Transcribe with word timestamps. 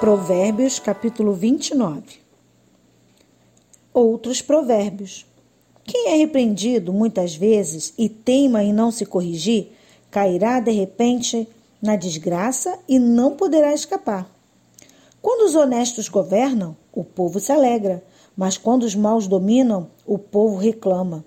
Provérbios, 0.00 0.78
capítulo 0.78 1.32
29. 1.32 2.20
Outros 3.94 4.42
provérbios. 4.42 5.24
Quem 5.84 6.10
é 6.10 6.16
repreendido 6.16 6.92
muitas 6.92 7.34
vezes 7.34 7.94
e 7.96 8.06
teima 8.06 8.62
em 8.62 8.74
não 8.74 8.90
se 8.90 9.06
corrigir, 9.06 9.72
cairá 10.10 10.60
de 10.60 10.70
repente 10.70 11.48
na 11.80 11.96
desgraça 11.96 12.78
e 12.86 12.98
não 12.98 13.36
poderá 13.36 13.72
escapar. 13.72 14.30
Quando 15.22 15.46
os 15.46 15.54
honestos 15.54 16.10
governam, 16.10 16.76
o 16.92 17.02
povo 17.02 17.40
se 17.40 17.50
alegra, 17.50 18.04
mas 18.36 18.58
quando 18.58 18.82
os 18.82 18.94
maus 18.94 19.26
dominam, 19.26 19.88
o 20.06 20.18
povo 20.18 20.56
reclama. 20.56 21.24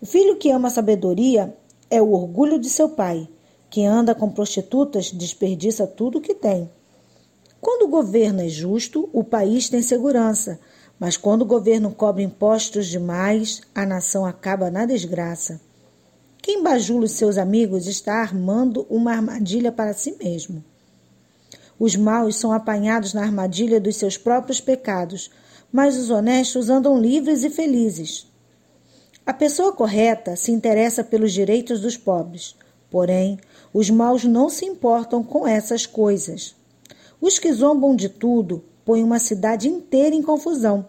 O 0.00 0.06
filho 0.06 0.36
que 0.36 0.50
ama 0.50 0.66
a 0.66 0.72
sabedoria 0.72 1.56
é 1.88 2.02
o 2.02 2.10
orgulho 2.10 2.58
de 2.58 2.68
seu 2.68 2.88
pai. 2.88 3.28
Quem 3.70 3.86
anda 3.86 4.12
com 4.12 4.28
prostitutas 4.28 5.12
desperdiça 5.12 5.86
tudo 5.86 6.18
o 6.18 6.20
que 6.20 6.34
tem. 6.34 6.68
Quando 7.62 7.84
o 7.84 7.88
governo 7.88 8.42
é 8.42 8.48
justo, 8.48 9.08
o 9.12 9.22
país 9.22 9.68
tem 9.68 9.80
segurança, 9.82 10.58
mas 10.98 11.16
quando 11.16 11.42
o 11.42 11.46
governo 11.46 11.92
cobra 11.92 12.20
impostos 12.20 12.88
demais, 12.88 13.60
a 13.72 13.86
nação 13.86 14.26
acaba 14.26 14.68
na 14.68 14.84
desgraça. 14.84 15.60
Quem 16.42 16.60
bajula 16.60 17.04
os 17.04 17.12
seus 17.12 17.38
amigos 17.38 17.86
está 17.86 18.14
armando 18.14 18.84
uma 18.90 19.12
armadilha 19.12 19.70
para 19.70 19.92
si 19.92 20.16
mesmo. 20.20 20.64
Os 21.78 21.94
maus 21.94 22.34
são 22.34 22.50
apanhados 22.50 23.14
na 23.14 23.22
armadilha 23.22 23.80
dos 23.80 23.94
seus 23.94 24.18
próprios 24.18 24.60
pecados, 24.60 25.30
mas 25.70 25.96
os 25.96 26.10
honestos 26.10 26.68
andam 26.68 27.00
livres 27.00 27.44
e 27.44 27.50
felizes. 27.50 28.26
A 29.24 29.32
pessoa 29.32 29.72
correta 29.72 30.34
se 30.34 30.50
interessa 30.50 31.04
pelos 31.04 31.32
direitos 31.32 31.80
dos 31.80 31.96
pobres, 31.96 32.56
porém, 32.90 33.38
os 33.72 33.88
maus 33.88 34.24
não 34.24 34.50
se 34.50 34.64
importam 34.64 35.22
com 35.22 35.46
essas 35.46 35.86
coisas. 35.86 36.60
Os 37.22 37.38
que 37.38 37.52
zombam 37.52 37.94
de 37.94 38.08
tudo 38.08 38.64
põem 38.84 39.04
uma 39.04 39.20
cidade 39.20 39.68
inteira 39.68 40.12
em 40.12 40.20
confusão, 40.20 40.88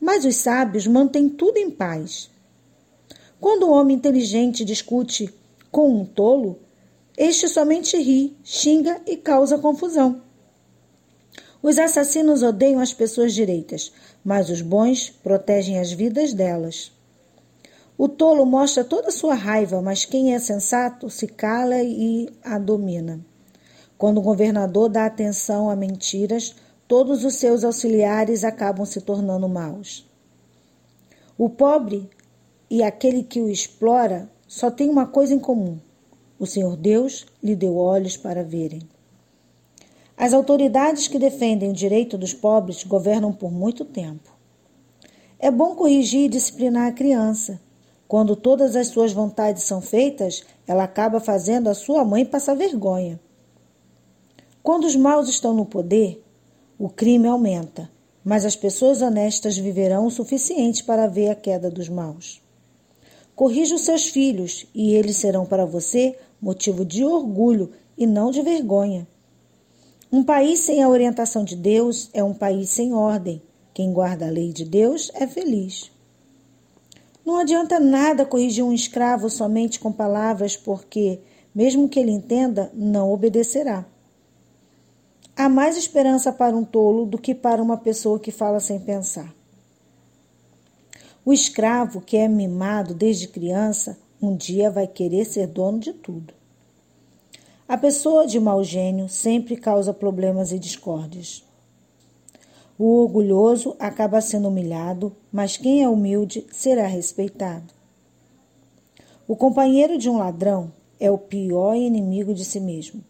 mas 0.00 0.24
os 0.24 0.36
sábios 0.36 0.86
mantêm 0.86 1.28
tudo 1.28 1.58
em 1.58 1.70
paz. 1.70 2.30
Quando 3.38 3.66
um 3.66 3.72
homem 3.72 3.94
inteligente 3.94 4.64
discute 4.64 5.28
com 5.70 6.00
um 6.00 6.06
tolo, 6.06 6.58
este 7.18 7.46
somente 7.48 7.98
ri, 7.98 8.34
xinga 8.42 8.98
e 9.06 9.14
causa 9.14 9.58
confusão. 9.58 10.22
Os 11.62 11.78
assassinos 11.78 12.42
odeiam 12.42 12.80
as 12.80 12.94
pessoas 12.94 13.34
direitas, 13.34 13.92
mas 14.24 14.48
os 14.48 14.62
bons 14.62 15.10
protegem 15.10 15.78
as 15.78 15.92
vidas 15.92 16.32
delas. 16.32 16.92
O 17.98 18.08
tolo 18.08 18.46
mostra 18.46 18.84
toda 18.84 19.08
a 19.08 19.12
sua 19.12 19.34
raiva, 19.34 19.82
mas 19.82 20.06
quem 20.06 20.32
é 20.32 20.38
sensato 20.38 21.10
se 21.10 21.26
cala 21.26 21.82
e 21.82 22.30
a 22.42 22.58
domina. 22.58 23.20
Quando 23.96 24.18
o 24.18 24.22
governador 24.22 24.88
dá 24.88 25.06
atenção 25.06 25.70
a 25.70 25.76
mentiras, 25.76 26.54
todos 26.88 27.24
os 27.24 27.34
seus 27.34 27.64
auxiliares 27.64 28.44
acabam 28.44 28.84
se 28.84 29.00
tornando 29.00 29.48
maus. 29.48 30.08
O 31.38 31.48
pobre 31.48 32.08
e 32.68 32.82
aquele 32.82 33.22
que 33.22 33.40
o 33.40 33.48
explora 33.48 34.28
só 34.46 34.70
têm 34.70 34.88
uma 34.88 35.06
coisa 35.06 35.34
em 35.34 35.38
comum: 35.38 35.78
o 36.38 36.46
Senhor 36.46 36.76
Deus 36.76 37.26
lhe 37.42 37.56
deu 37.56 37.76
olhos 37.76 38.16
para 38.16 38.42
verem. 38.42 38.82
As 40.16 40.32
autoridades 40.32 41.08
que 41.08 41.18
defendem 41.18 41.70
o 41.70 41.74
direito 41.74 42.16
dos 42.16 42.32
pobres 42.32 42.84
governam 42.84 43.32
por 43.32 43.50
muito 43.50 43.84
tempo. 43.84 44.32
É 45.38 45.50
bom 45.50 45.74
corrigir 45.74 46.26
e 46.26 46.28
disciplinar 46.28 46.88
a 46.88 46.92
criança. 46.92 47.60
Quando 48.06 48.36
todas 48.36 48.76
as 48.76 48.88
suas 48.88 49.12
vontades 49.12 49.64
são 49.64 49.80
feitas, 49.80 50.44
ela 50.66 50.84
acaba 50.84 51.18
fazendo 51.18 51.68
a 51.68 51.74
sua 51.74 52.04
mãe 52.04 52.24
passar 52.24 52.54
vergonha. 52.54 53.18
Quando 54.64 54.86
os 54.86 54.96
maus 54.96 55.28
estão 55.28 55.52
no 55.52 55.66
poder, 55.66 56.24
o 56.78 56.88
crime 56.88 57.28
aumenta, 57.28 57.90
mas 58.24 58.46
as 58.46 58.56
pessoas 58.56 59.02
honestas 59.02 59.58
viverão 59.58 60.06
o 60.06 60.10
suficiente 60.10 60.82
para 60.82 61.06
ver 61.06 61.28
a 61.28 61.34
queda 61.34 61.70
dos 61.70 61.90
maus. 61.90 62.40
Corrija 63.36 63.74
os 63.74 63.82
seus 63.82 64.08
filhos, 64.08 64.64
e 64.74 64.94
eles 64.94 65.18
serão 65.18 65.44
para 65.44 65.66
você 65.66 66.16
motivo 66.40 66.82
de 66.82 67.04
orgulho 67.04 67.72
e 67.94 68.06
não 68.06 68.30
de 68.30 68.40
vergonha. 68.40 69.06
Um 70.10 70.24
país 70.24 70.60
sem 70.60 70.82
a 70.82 70.88
orientação 70.88 71.44
de 71.44 71.56
Deus 71.56 72.08
é 72.14 72.24
um 72.24 72.32
país 72.32 72.70
sem 72.70 72.94
ordem. 72.94 73.42
Quem 73.74 73.92
guarda 73.92 74.28
a 74.28 74.30
lei 74.30 74.50
de 74.50 74.64
Deus 74.64 75.10
é 75.12 75.26
feliz. 75.26 75.92
Não 77.22 77.36
adianta 77.36 77.78
nada 77.78 78.24
corrigir 78.24 78.64
um 78.64 78.72
escravo 78.72 79.28
somente 79.28 79.78
com 79.78 79.92
palavras, 79.92 80.56
porque, 80.56 81.20
mesmo 81.54 81.86
que 81.86 82.00
ele 82.00 82.12
entenda, 82.12 82.72
não 82.72 83.12
obedecerá. 83.12 83.84
Há 85.36 85.48
mais 85.48 85.76
esperança 85.76 86.32
para 86.32 86.56
um 86.56 86.64
tolo 86.64 87.04
do 87.04 87.18
que 87.18 87.34
para 87.34 87.60
uma 87.60 87.76
pessoa 87.76 88.20
que 88.20 88.30
fala 88.30 88.60
sem 88.60 88.78
pensar. 88.78 89.34
O 91.24 91.32
escravo 91.32 92.00
que 92.00 92.16
é 92.16 92.28
mimado 92.28 92.94
desde 92.94 93.26
criança, 93.26 93.98
um 94.22 94.36
dia 94.36 94.70
vai 94.70 94.86
querer 94.86 95.24
ser 95.24 95.48
dono 95.48 95.80
de 95.80 95.92
tudo. 95.92 96.32
A 97.66 97.76
pessoa 97.76 98.28
de 98.28 98.38
mau 98.38 98.62
gênio 98.62 99.08
sempre 99.08 99.56
causa 99.56 99.92
problemas 99.92 100.52
e 100.52 100.58
discórdias. 100.58 101.42
O 102.78 103.02
orgulhoso 103.02 103.74
acaba 103.80 104.20
sendo 104.20 104.46
humilhado, 104.46 105.16
mas 105.32 105.56
quem 105.56 105.82
é 105.82 105.88
humilde 105.88 106.46
será 106.52 106.86
respeitado. 106.86 107.74
O 109.26 109.34
companheiro 109.34 109.98
de 109.98 110.08
um 110.08 110.18
ladrão 110.18 110.70
é 111.00 111.10
o 111.10 111.18
pior 111.18 111.74
inimigo 111.74 112.32
de 112.32 112.44
si 112.44 112.60
mesmo. 112.60 113.02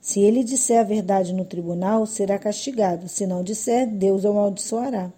Se 0.00 0.20
ele 0.20 0.44
disser 0.44 0.80
a 0.80 0.84
verdade 0.84 1.32
no 1.32 1.44
tribunal, 1.44 2.06
será 2.06 2.38
castigado. 2.38 3.08
Se 3.08 3.26
não 3.26 3.42
disser, 3.42 3.86
Deus 3.86 4.24
o 4.24 4.28
amaldiçoará. 4.28 5.12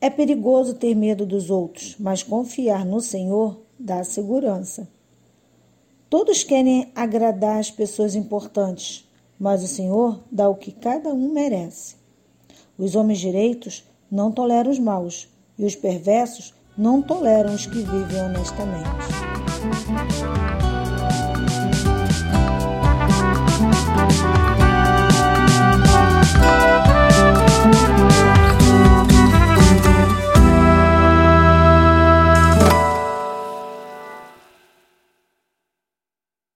É 0.00 0.10
perigoso 0.10 0.74
ter 0.74 0.94
medo 0.94 1.24
dos 1.24 1.50
outros, 1.50 1.96
mas 1.98 2.22
confiar 2.22 2.84
no 2.84 3.00
Senhor 3.00 3.60
dá 3.78 4.02
segurança. 4.02 4.88
Todos 6.10 6.44
querem 6.44 6.90
agradar 6.94 7.58
as 7.58 7.70
pessoas 7.70 8.14
importantes, 8.14 9.08
mas 9.38 9.62
o 9.62 9.68
Senhor 9.68 10.22
dá 10.30 10.48
o 10.48 10.56
que 10.56 10.72
cada 10.72 11.08
um 11.08 11.32
merece. 11.32 11.96
Os 12.76 12.94
homens 12.94 13.18
direitos 13.18 13.84
não 14.10 14.30
toleram 14.30 14.70
os 14.70 14.78
maus, 14.78 15.28
e 15.58 15.64
os 15.64 15.74
perversos 15.74 16.52
não 16.76 17.00
toleram 17.00 17.54
os 17.54 17.66
que 17.66 17.78
vivem 17.78 18.20
honestamente. 18.20 20.41